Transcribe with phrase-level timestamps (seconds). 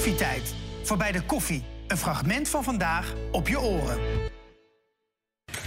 [0.00, 0.54] Koffietijd.
[0.82, 1.64] Voorbij de koffie.
[1.86, 3.98] Een fragment van vandaag op je oren.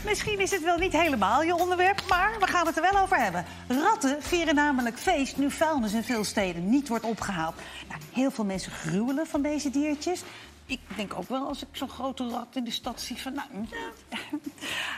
[0.06, 3.18] Misschien is het wel niet helemaal je onderwerp, maar we gaan het er wel over
[3.18, 3.46] hebben.
[3.68, 7.56] Ratten vieren namelijk feest nu vuilnis in veel steden niet wordt opgehaald.
[7.88, 10.24] Nou, heel veel mensen gruwelen van deze diertjes.
[10.66, 13.34] Ik denk ook wel als ik zo'n grote rat in de stad zie van...
[13.34, 13.48] Nou,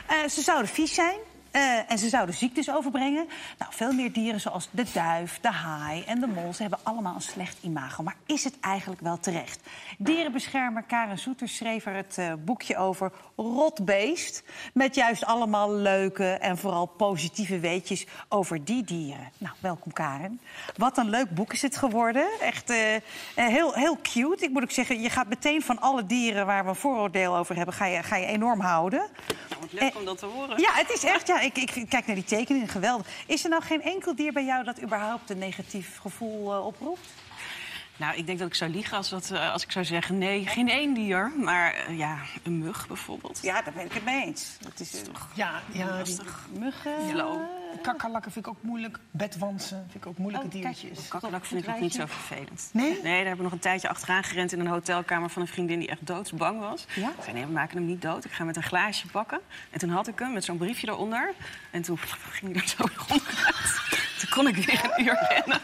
[0.06, 1.18] Eh, ze zouden vies zijn.
[1.56, 3.28] Eh, en ze zouden ziektes overbrengen.
[3.58, 6.52] Nou, veel meer dieren zoals de duif, de haai en de mol...
[6.52, 8.02] ze hebben allemaal een slecht imago.
[8.02, 9.60] Maar is het eigenlijk wel terecht?
[9.98, 14.42] Dierenbeschermer Karen Soeter schreef er het eh, boekje over Rotbeest...
[14.72, 19.30] met juist allemaal leuke en vooral positieve weetjes over die dieren.
[19.38, 20.40] Nou, welkom Karen.
[20.76, 22.28] Wat een leuk boek is het geworden.
[22.40, 22.78] Echt eh,
[23.34, 24.44] heel, heel cute.
[24.44, 26.46] Ik moet ook zeggen, je gaat meteen van alle dieren...
[26.46, 29.06] waar we een vooroordeel over hebben, ga je, ga je enorm houden.
[29.60, 30.60] Wat leuk om dat te horen.
[30.60, 31.26] Ja, het is echt.
[31.26, 33.06] Ja, ik, ik kijk naar die tekeningen, geweldig.
[33.26, 37.08] Is er nou geen enkel dier bij jou dat überhaupt een negatief gevoel eh, oproept?
[37.96, 40.18] Nou, ik denk dat ik zou liegen als, dat, eh, als ik zou zeggen...
[40.18, 43.38] nee, geen één dier, maar eh, ja, een mug bijvoorbeeld.
[43.42, 44.56] Ja, daar ben ik het mee eens.
[44.68, 46.46] Het is eh, Ja, ja die Lastig.
[46.58, 47.06] muggen.
[47.80, 48.98] Kakkerlakken vind ik ook moeilijk.
[49.10, 51.08] Bedwansen vind ik ook moeilijke Oh, diertjes.
[51.08, 52.68] Kakkelak vind ik ook niet zo vervelend.
[52.72, 52.90] Nee?
[53.02, 55.78] Nee, daar heb ik nog een tijdje achteraan gerend in een hotelkamer van een vriendin
[55.78, 56.86] die echt doodsbang was.
[56.94, 57.08] Ja?
[57.08, 58.24] Ik zei, nee, we maken hem niet dood.
[58.24, 59.40] Ik ga met een glaasje bakken.
[59.70, 61.32] En toen had ik hem met zo'n briefje eronder.
[61.70, 61.98] En toen
[62.30, 63.75] ging hij er zo onderuit.
[64.36, 65.60] Kon ik weer een uur rennen.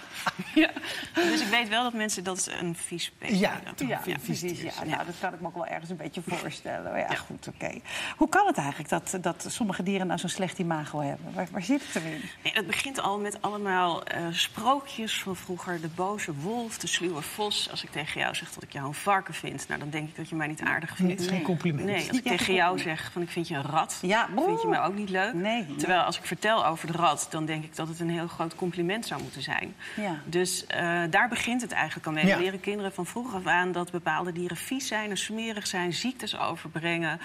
[0.54, 0.70] Ja.
[1.14, 3.60] Dus ik weet wel dat mensen dat een vies beest Ja.
[3.76, 4.60] Ja, precies.
[4.60, 6.98] Ja, nou, dat kan ik me ook wel ergens een beetje voorstellen.
[6.98, 7.80] Ja, goed, oké.
[8.16, 11.32] Hoe kan het eigenlijk dat, dat sommige dieren nou zo'n slecht imago hebben?
[11.34, 12.20] Waar, waar zit het erin?
[12.42, 15.80] Nee, het begint al met allemaal eh, sprookjes van vroeger.
[15.80, 17.70] De boze wolf, de sluwe vos.
[17.70, 19.68] Als ik tegen jou zeg dat ik jou een varken vind...
[19.68, 21.20] Nou, dan denk ik dat je mij niet aardig vindt.
[21.20, 21.86] Nee, geen compliment.
[21.86, 23.98] Nee, als ik Ja, tegen jou zeg van ik vind je een rat...
[24.02, 25.34] Ja, vind je mij ook niet leuk.
[25.34, 25.74] Nee.
[25.76, 27.26] Terwijl als ik vertel over de rat...
[27.30, 29.74] dan denk ik dat het een heel groot compliment zou moeten zijn.
[29.96, 30.20] Ja.
[30.24, 32.26] Dus eh, daar begint het eigenlijk al mee.
[32.26, 32.36] Ja.
[32.36, 35.10] We leren kinderen van vroeg af aan dat bepaalde dieren vies zijn...
[35.10, 37.20] en smerig zijn, ziektes overbrengen.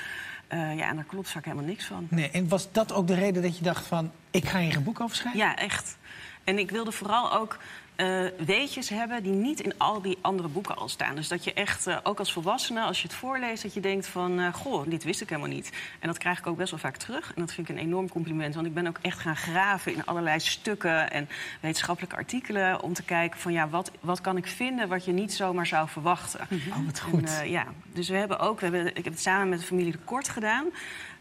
[0.48, 2.08] Eh, ja, en daar klopt vaak helemaal niks van.
[2.10, 4.12] Nee, en was dat ook de reden dat je dacht van...
[4.32, 5.40] ik ga hier een boek over schrijven?
[5.40, 5.98] Ja, echt.
[6.44, 7.58] En ik wilde vooral ook
[7.98, 11.16] eh, weetjes hebben die niet in al die andere boeken al staan.
[11.16, 13.64] Dus dat je echt, eh, ook als volwassene, als je het voorleest...
[13.64, 15.72] dat je denkt van, eh, goh, dit wist ik helemaal niet.
[16.00, 17.34] En dat krijg ik ook best wel vaak terug.
[17.36, 18.56] En dat vind ik een enorm compliment.
[18.56, 21.12] Want ik ben ook echt gaan graven in allerlei stukken...
[21.12, 23.52] en wetenschappelijke artikelen om te kijken van...
[23.52, 26.40] ja, wat, wat kan ik vinden wat je niet zomaar zou verwachten.
[26.70, 27.40] Oh, wat goed.
[27.40, 29.92] En, ja, dus we hebben ook, we hebben, ik heb het samen met de familie
[29.92, 30.66] De Kort gedaan.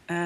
[0.07, 0.19] Ehm,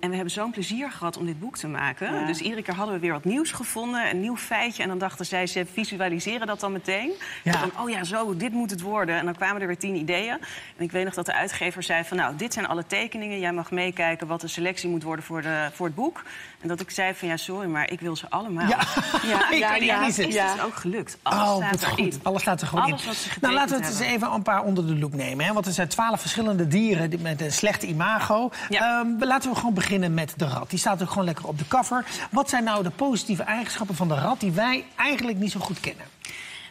[0.00, 2.14] en we hebben zo'n plezier gehad om dit boek te maken.
[2.14, 2.26] Ja.
[2.26, 4.82] Dus iedere keer hadden we weer wat nieuws gevonden, een nieuw feitje.
[4.82, 7.10] En dan dachten zij, ze visualiseren dat dan meteen.
[7.44, 7.52] Ja.
[7.52, 9.18] En dan, oh ja, zo, dit moet het worden.
[9.18, 10.38] En dan kwamen er weer tien ideeën.
[10.76, 13.38] En ik weet nog dat de uitgever zei van, nou, dit zijn alle tekeningen.
[13.40, 16.22] Jij mag meekijken wat de selectie moet worden voor, de, voor het boek.
[16.60, 18.68] En dat ik zei van, ja, sorry, maar ik wil ze allemaal.
[18.68, 18.78] Ja.
[19.32, 21.18] ja, Ik ja, ja, is het ook gelukt.
[21.22, 22.12] Alles Oh, staat erin.
[22.12, 22.18] goed.
[22.24, 23.06] Alles staat er gewoon Alles in.
[23.06, 25.44] wat ze nou, laten we het eens even een paar onder de loep nemen.
[25.46, 25.52] Hè?
[25.52, 28.50] Want er zijn twaalf verschillende dieren die- met een slecht imago.
[28.68, 29.00] Ja.
[29.00, 30.70] Ehm, laten we gewoon beginnen met de rat.
[30.70, 32.04] Die staat ook gewoon lekker op de cover.
[32.30, 34.40] Wat zijn nou de positieve eigenschappen van de rat...
[34.40, 36.06] die wij eigenlijk niet zo goed kennen?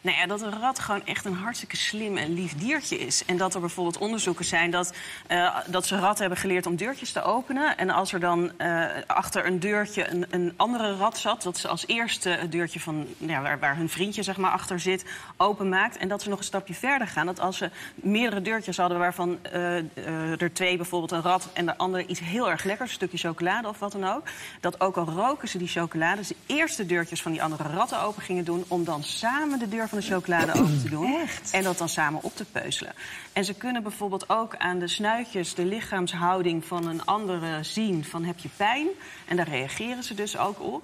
[0.06, 3.26] Nou ja, dat een rat gewoon echt een hartstikke slim en lief diertje is.
[3.26, 4.94] En dat er bijvoorbeeld onderzoeken zijn dat,
[5.28, 7.78] eh, dat ze ratten hebben geleerd om deurtjes te openen.
[7.78, 11.68] En als er dan eh, achter een deurtje een, een andere rat zat, dat ze
[11.68, 15.06] als eerste het deurtje van ja, waar, hun vriendje zeg maar, achter zit
[15.38, 15.98] openmaakt.
[15.98, 17.26] En dat ze nog een stapje verder gaan.
[17.26, 21.78] Dat als ze meerdere deurtjes hadden waarvan eh, er twee bijvoorbeeld een rat en de
[21.78, 24.24] andere iets heel erg lekkers, een stukje chocolade of wat dan ook.
[24.60, 28.02] Dat ook al roken ze die chocolade, ze eerst de deurtjes van die andere ratten
[28.02, 28.66] open gingen doen.
[28.68, 31.16] Om dan samen de deur de chocolade open te doen.
[31.22, 31.52] Echt?
[31.52, 32.94] En dat dan samen op te peuzelen.
[33.34, 38.24] En ze kunnen bijvoorbeeld ook aan de snuitjes de lichaamshouding van een andere zien van
[38.24, 38.88] heb je pijn.
[39.26, 40.84] En daar reageren ze dus ook op.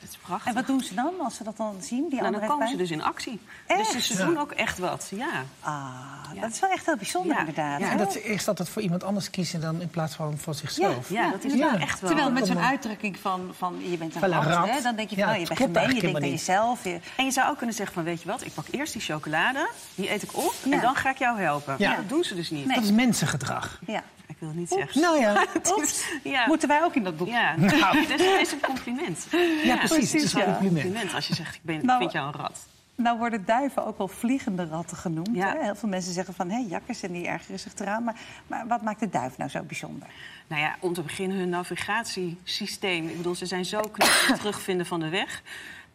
[0.00, 0.46] Dat is prachtig.
[0.46, 2.08] En wat doen ze dan als ze dat dan zien?
[2.08, 3.40] Die nou, dan komen ze dus in actie.
[3.66, 3.92] Echt?
[3.92, 5.28] Dus ze doen ook echt wat, ja.
[5.60, 7.38] Ah, dat is wel echt heel bijzonder Ja.
[7.38, 7.80] inderdaad.
[7.80, 7.90] Ja.
[7.90, 11.08] En dat is dat het voor iemand anders kiezen dan in plaats van voor zichzelf.
[11.10, 11.58] Ja, dat is Ja.
[11.70, 12.10] wel echt wel.
[12.10, 15.16] Terwijl met zo'n uitdrukking van, van je bent een een rat, hè, dan denk je
[15.16, 16.84] Ja, van, oh, je bent gemeen, je denkt aan jezelf.
[16.84, 17.00] Je...
[17.16, 19.68] En je zou ook kunnen zeggen van, weet je wat, ik pak eerst die chocolade,
[19.94, 20.72] die eet ik op Ja.
[20.72, 21.74] en dan ga ik jou helpen.
[21.78, 21.96] Ja.
[21.96, 22.66] Dat doen ze dus niet.
[22.66, 22.74] Nee.
[22.74, 23.78] Dat is mensengedrag.
[23.86, 24.02] Ja.
[24.40, 25.00] Ik wil niet zeggen.
[25.00, 25.46] Nou ja,
[25.82, 26.46] is- ja.
[26.46, 27.28] Moeten wij ook in dat boek?
[27.28, 28.06] Ja, Nou.
[28.06, 29.26] dus het is een compliment.
[29.64, 30.12] ja, precies.
[30.12, 30.82] Het is een compliment.
[30.82, 32.66] compliment als je zegt, ik, ben, ik Nou, vind jou een rat.
[32.94, 35.28] Nou worden duiven ook wel vliegende ratten genoemd.
[35.32, 35.52] Ja.
[35.56, 35.62] Hè?
[35.62, 38.04] Heel veel mensen zeggen van, hé, jakkers en die ergeren zich eraan.
[38.04, 38.14] Maar,
[38.46, 40.08] maar wat maakt de duif nou zo bijzonder?
[40.46, 43.08] Nou ja, om te beginnen hun navigatiesysteem.
[43.08, 44.08] Ik bedoel, ze zijn zo knap
[44.38, 45.42] terugvinden van de weg.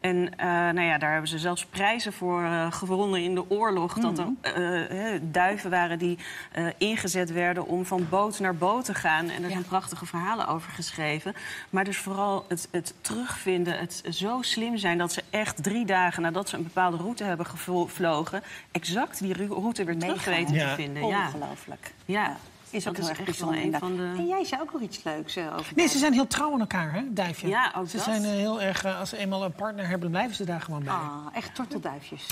[0.06, 3.94] En eh, nou ja, daar hebben ze zelfs prijzen voor eh, gewonnen in de oorlog.
[3.94, 6.18] Dat er eh, duiven waren die
[6.52, 9.30] eh, ingezet werden om van boot naar boot te gaan.
[9.30, 11.34] En er zijn prachtige verhalen over geschreven.
[11.70, 16.22] Maar dus vooral het, het terugvinden, het zo slim zijn dat ze echt drie dagen
[16.22, 21.08] nadat ze een bepaalde route hebben gevlogen, exact die route weer terug weten te vinden.
[21.08, 21.26] Ja.
[21.26, 21.94] Ongelooflijk.
[22.06, 22.38] Ja.
[22.70, 23.62] Is ook Dat heel is erg bijzonder.
[23.64, 26.14] een van de- En jij zei ook nog iets leuks eh, over Nee, ze zijn
[26.14, 27.48] heel trouw aan elkaar, hè, duifje?
[27.48, 28.06] Ja, ook Ze dat.
[28.06, 30.84] zijn eh, heel erg, eh, als ze eenmaal een partner hebben, blijven ze daar gewoon
[30.84, 30.94] bij.
[30.94, 32.28] Ah, echt tortelduifjes.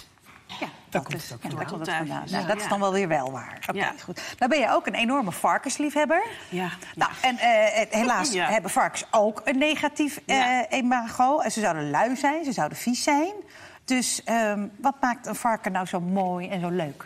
[0.59, 1.87] Ja, dat, komt het ook ja, komt het vandaan.
[1.87, 3.57] Tortelduifjes, Nou, dat is dan wel weer wel waar.
[3.69, 3.93] Oké, Ja.
[4.03, 4.21] goed.
[4.39, 6.23] Nou ben je ook een enorme varkensliefhebber.
[6.49, 6.69] Ja.
[6.95, 7.35] Nou, en
[7.89, 8.49] helaas Ja.
[8.49, 10.69] hebben varkens ook een negatief Ja.
[10.69, 11.39] imago.
[11.39, 13.33] En Ze zouden lui zijn, ze zouden vies zijn.
[13.85, 17.05] Dus ehm, wat maakt een varken nou zo mooi en zo leuk?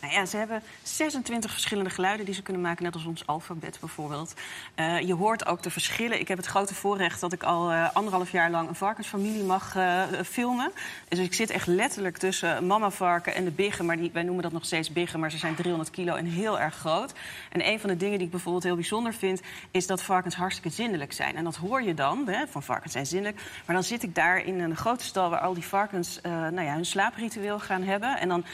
[0.00, 3.76] Nou ja, ze hebben 26 verschillende geluiden die ze kunnen maken, net als ons alfabet
[3.80, 4.34] bijvoorbeeld.
[4.74, 6.20] Eh, je hoort ook de verschillen.
[6.20, 9.76] Ik heb het grote voorrecht dat ik al eh, anderhalf jaar lang een varkensfamilie mag
[9.76, 10.72] eh, filmen.
[11.08, 13.86] Dus ik zit echt letterlijk tussen mama varken en de biggen.
[13.86, 16.60] Maar die, wij noemen dat nog steeds biggen, maar ze zijn 300 kilo en heel
[16.60, 17.12] erg groot.
[17.50, 19.40] En een van de dingen die ik bijvoorbeeld heel bijzonder vind,
[19.70, 21.36] is dat varkens hartstikke zindelijk zijn.
[21.36, 23.40] En dat hoor je dan, hè, van varkens zijn zindelijk.
[23.66, 26.74] Maar dan zit ik daar in een grote stal waar al die varkens nou ja,
[26.74, 28.18] hun slaapritueel gaan hebben.
[28.18, 28.44] En dan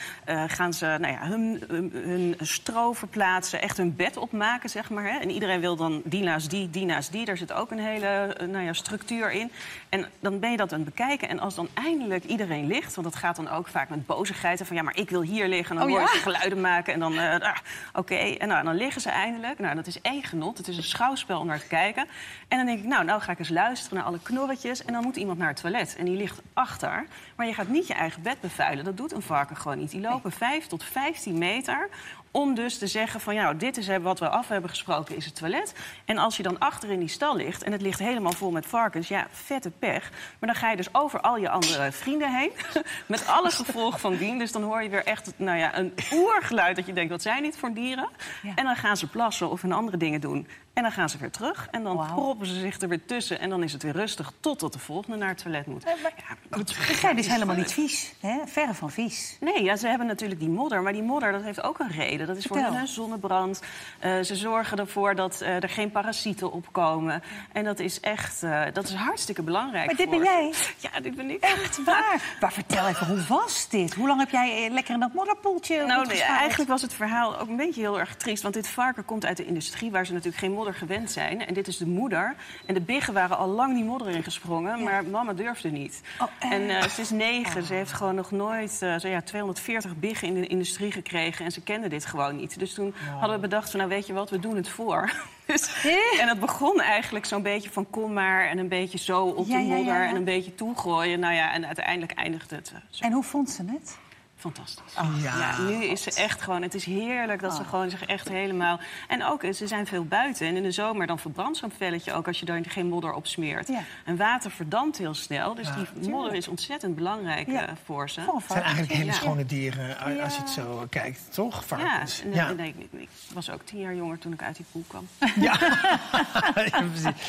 [0.48, 5.04] gaan ze nou ja, hun, hun, hun stro verplaatsen, echt hun bed opmaken, zeg maar.
[5.04, 5.18] Hè.
[5.18, 7.24] En iedereen wil dan die naast die, die naast die.
[7.24, 9.50] Daar zit ook een hele eh, nou ja, structuur in.
[9.88, 11.28] En dan ben je dat aan het bekijken.
[11.28, 14.62] En als dan eindelijk iedereen ligt, want dat gaat dan ook vaak met bozigheid.
[14.64, 15.70] Van ja, maar ik wil hier liggen.
[15.70, 16.16] En dan Oh, hoor je ja?
[16.16, 16.92] ze geluiden maken.
[16.92, 17.56] En dan, eh, ah,
[17.92, 18.14] oké.
[18.14, 19.58] En nou, dan liggen ze eindelijk.
[19.58, 20.58] Nou, dat is één genot.
[20.58, 22.06] Het is een schouwspel om naar te kijken.
[22.48, 24.84] En dan denk ik, nou, nou ga ik eens luisteren naar alle knorretjes.
[24.84, 25.96] En dan moet iemand naar het toilet.
[25.98, 27.06] En die ligt achter.
[27.36, 28.84] Maar je gaat niet je eigen bed bevuilen.
[28.84, 29.90] Dat doet een varken gewoon niet.
[29.90, 30.84] Die lopen 5 tot
[31.24, 31.88] 15 meter
[32.36, 35.24] om dus te zeggen van, ja, nou, dit is wat we af hebben gesproken, is
[35.24, 35.74] het toilet.
[36.04, 38.66] En als je dan achter in die stal ligt en het ligt helemaal vol met
[38.66, 40.10] varkens, ja, vette pech.
[40.10, 42.50] Maar dan ga je dus over al je andere vrienden heen,
[43.06, 44.38] met alle gevolgen van dien.
[44.38, 47.42] Dus dan hoor je weer echt, nou ja, een oergeluid dat je denkt, wat zijn
[47.42, 48.08] dit voor dieren?
[48.42, 48.52] Ja.
[48.54, 50.46] En dan gaan ze plassen of hun andere dingen doen.
[50.74, 53.40] En dan gaan ze weer terug en dan proppen ze zich er weer tussen.
[53.40, 55.82] En dan is het weer rustig totdat de volgende naar het toilet moet.
[55.82, 56.70] Ja, goed.
[56.70, 58.14] Ze zijn dus helemaal niet vies.
[58.20, 58.38] Hè?
[58.46, 59.36] Verre van vies.
[59.40, 60.82] Nee, ja, ze hebben natuurlijk die modder.
[60.82, 62.23] Maar die modder dat heeft ook een reden.
[62.26, 63.62] Dat is voor een zonnebrand.
[63.98, 67.22] Eh, ze zorgen ervoor dat eh, er geen parasieten opkomen.
[67.52, 68.42] En dat is echt
[68.72, 69.86] dat is hartstikke belangrijk.
[69.86, 70.52] Maar dit voor ben jij?
[70.92, 71.40] Ja, dit ben ik.
[71.40, 72.22] Echt waar?
[72.40, 73.94] Maar vertel even, hoe was dit?
[73.94, 77.38] Hoe lang heb jij eh, lekker in dat modderpoeltje Nou, nee, eigenlijk was het verhaal
[77.38, 78.42] ook een beetje heel erg triest.
[78.42, 81.46] Want dit varken komt uit de industrie waar ze natuurlijk geen modder gewend zijn.
[81.46, 82.34] En dit is de moeder.
[82.66, 84.82] En de biggen waren al lang die modder ingesprongen.
[84.82, 86.00] Maar mama durfde niet.
[86.20, 87.62] Oh, en eh, ze is negen.
[87.62, 91.44] Ze heeft gewoon nog nooit eh, zo ja, 240 biggen in de industrie gekregen.
[91.44, 92.58] En ze kende dit gewoon niet.
[92.58, 95.10] Dus toen hadden we bedacht van, nou weet je wat, we doen het voor.
[95.46, 95.84] dus,
[96.20, 98.46] en het begon eigenlijk zo'n beetje van kom maar.
[98.48, 99.94] En een beetje zo op Ja, de ja, ja, modder.
[99.94, 100.08] ja.
[100.08, 101.20] En een beetje toegooien.
[101.20, 103.04] Nou ja, en uiteindelijk eindigde het eh, zo.
[103.04, 103.98] En hoe vond ze het?
[104.44, 104.94] Fantastisch.
[105.22, 105.38] Ja.
[105.38, 106.62] Ja, nu is ze echt gewoon...
[106.62, 107.68] Het is heerlijk dat ze Oh.
[107.68, 108.80] gewoon zich echt helemaal...
[109.08, 110.46] En ook, ze zijn veel buiten.
[110.46, 112.26] En in de zomer dan verbrandt zo'n velletje ook...
[112.26, 113.68] als je daar geen modder op smeert.
[113.68, 113.80] Ja.
[114.04, 115.54] En water verdampt heel snel.
[115.54, 115.76] Dus Ja.
[116.00, 117.66] die modder is ontzettend belangrijk Ja.
[117.66, 118.20] eh, voor ze.
[118.20, 119.12] Gewoon Het zijn eigenlijk hele Ja.
[119.12, 121.54] schone dieren eh, als je het zo eh, kijkt, toch?
[121.54, 122.22] Ja, Varkens.
[122.22, 122.48] en, Ja.
[122.48, 125.08] en ik, was ook tien jaar jonger toen ik uit die poel kwam.
[125.40, 125.58] Ja,
[126.92, 127.22] precies.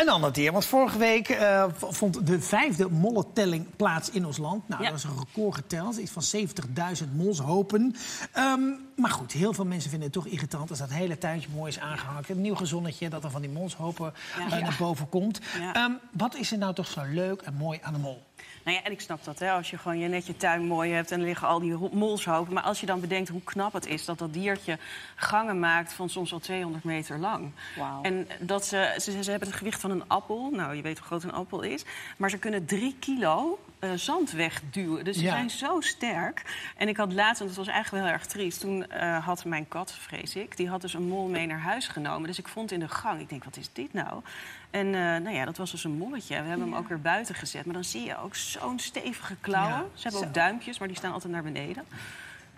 [0.00, 4.68] Een ander dier, want vorige week eh, vond de vijfde mollentelling plaats in ons land.
[4.68, 4.90] Nou, Ja.
[4.90, 7.94] dat was een record geteld, iets van 70.000 molshopen.
[8.32, 8.60] Ehm,
[8.96, 11.78] maar goed, heel veel mensen vinden het toch irritant als dat hele tuintje mooi is
[11.78, 12.24] aangehangen.
[12.28, 14.56] Een nieuw gezonnetje dat er van die molshopen Ja.
[14.56, 15.40] eh, naar boven komt.
[15.60, 15.74] Ja.
[15.74, 18.22] Ehm, wat is er nou toch zo leuk en mooi aan de mol?
[18.64, 20.92] Nou ja, en ik snap dat, hè, als je gewoon je net je tuin mooi
[20.92, 21.10] hebt...
[21.10, 22.52] en er liggen al die molshopen.
[22.54, 24.78] Maar als je dan bedenkt hoe knap het is dat dat diertje
[25.16, 25.92] gangen maakt...
[25.92, 27.50] van soms al 200 meter lang.
[27.76, 28.02] Wauw.
[28.02, 30.50] En dat ze, ze, ze hebben het gewicht van een appel.
[30.52, 31.84] Nou, je weet hoe groot een appel is.
[32.16, 33.58] Maar ze kunnen drie kilo
[33.90, 35.04] eh, zand wegduwen.
[35.04, 35.30] Dus ze Ja.
[35.30, 36.42] zijn zo sterk.
[36.76, 38.60] En ik had laatst, en dat was eigenlijk wel heel erg triest...
[38.60, 41.88] toen eh, had mijn kat, vrees ik, die had dus een mol mee naar huis
[41.88, 42.26] genomen.
[42.28, 44.22] Dus ik vond in de gang, ik denk, wat is dit nou?
[44.70, 46.42] En eh, nou ja, dat was dus een molletje.
[46.42, 47.64] We hebben hem ook weer buiten gezet.
[47.64, 49.76] Maar dan zie je ook zo'n stevige klauwen.
[49.78, 50.26] Ja, Ze hebben zo.
[50.26, 51.84] ook duimpjes, maar die staan altijd naar beneden.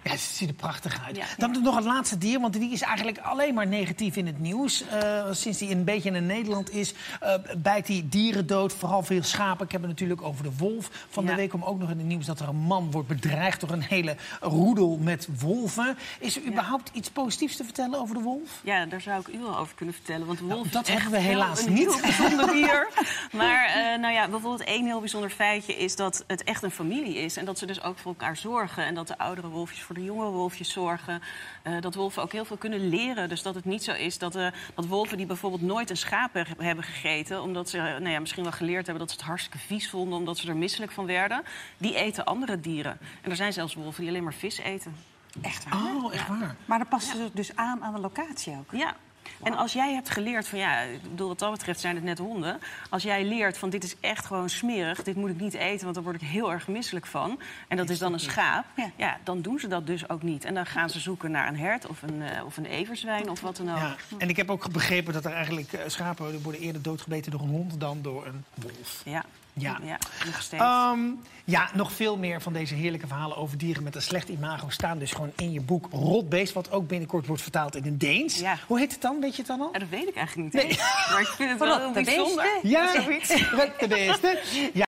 [0.03, 1.17] Ja, ze ziet er prachtig uit.
[1.17, 1.25] Ja.
[1.37, 4.85] Dan nog het laatste dier, want die is eigenlijk alleen maar negatief in het nieuws.
[4.89, 8.73] Eh, sinds die een beetje in Nederland is, eh, bijt die dieren dood.
[8.73, 9.65] Vooral veel schapen.
[9.65, 10.91] Ik heb het natuurlijk over de wolf.
[11.09, 13.61] Van de week kwam ook nog in het nieuws dat er een man wordt bedreigd
[13.61, 15.97] door een hele roedel met wolven.
[16.19, 18.61] Is er überhaupt iets positiefs te vertellen over de wolf?
[18.63, 20.27] Ja, daar zou ik u wel over kunnen vertellen.
[20.27, 21.99] Want de wolf Nou, dat is echt hebben we helaas een niet.
[22.03, 22.89] bijzonder dier.
[23.33, 27.15] maar eh, nou ja, bijvoorbeeld één heel bijzonder feitje is dat het echt een familie
[27.17, 27.37] is.
[27.37, 28.85] En dat ze dus ook voor elkaar zorgen.
[28.85, 31.23] En dat de oudere wolfjes voor de jonge wolfjes zorgen.
[31.63, 33.29] Eh, dat wolven ook heel veel kunnen leren.
[33.29, 36.35] Dus dat het niet zo is dat, eh, dat wolven die bijvoorbeeld nooit een schaap
[36.35, 37.43] he- hebben gegeten...
[37.43, 40.19] omdat ze eh, nou ja, misschien wel geleerd hebben dat ze het hartstikke vies vonden...
[40.19, 41.43] omdat ze er misselijk van werden,
[41.79, 42.99] die eten andere dieren.
[43.23, 44.97] En er zijn zelfs wolven die alleen maar vis eten.
[45.43, 45.95] Echt waar?
[45.95, 46.57] Oh, echt waar.
[46.65, 48.71] Maar dan passen ze dus aan aan de locatie ook.
[48.79, 48.97] Ja.
[49.43, 52.19] En als jij hebt geleerd van ja, ik bedoel, wat dat betreft zijn het net
[52.19, 52.61] honden.
[52.91, 55.95] Als jij leert van dit is echt gewoon smerig, dit moet ik niet eten, want
[55.95, 57.41] daar word ik heel erg misselijk van.
[57.69, 58.65] En dat is dan een schaap.
[58.77, 58.91] Ja.
[58.97, 59.19] Ja.
[59.25, 60.45] dan doen ze dat dus ook niet.
[60.45, 63.41] En dan gaan ze zoeken naar een hert of een, eh, of een everzwijn of
[63.41, 63.77] wat dan ook.
[63.77, 63.97] Ja.
[64.19, 67.49] En ik heb ook begrepen dat er eigenlijk eh, schapen worden eerder doodgebeten door een
[67.49, 69.03] hond dan door een wolf.
[69.05, 69.25] Ja.
[69.61, 69.79] Ja.
[69.85, 70.63] ja nog steeds.
[70.63, 70.99] Ehm,
[71.45, 74.99] ja, nog veel meer van deze heerlijke verhalen over dieren met een slecht imago staan
[74.99, 78.39] dus gewoon in je boek Rotbeest, wat ook binnenkort wordt vertaald in het Deens.
[78.39, 78.57] Ja.
[78.67, 79.21] Hoe heet het dan?
[79.21, 79.69] Weet je het dan al?
[79.73, 80.79] Ja, dat weet ik eigenlijk niet eens.
[81.11, 82.47] Maar ik vind het wel heel bijzonder.
[82.63, 83.51] Ja, Zoiets.
[83.51, 84.39] Rotbeesten.
[84.73, 84.87] Ja,